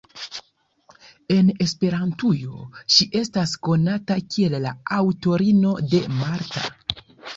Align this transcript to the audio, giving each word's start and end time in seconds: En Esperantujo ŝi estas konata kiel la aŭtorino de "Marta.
En 1.33 1.51
Esperantujo 1.65 2.63
ŝi 2.95 3.07
estas 3.21 3.53
konata 3.69 4.19
kiel 4.33 4.57
la 4.67 4.73
aŭtorino 4.99 5.75
de 5.93 6.03
"Marta. 6.23 6.65